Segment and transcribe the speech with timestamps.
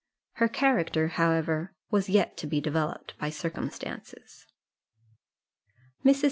[0.37, 4.47] Her character, however, was yet to be developed by circumstances.
[6.03, 6.19] Mrs.